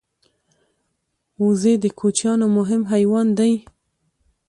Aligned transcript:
وزې 1.43 1.73
د 1.83 1.85
کوچیانو 1.99 2.45
مهم 2.57 2.81
حیوان 2.91 3.27
دی 3.37 3.53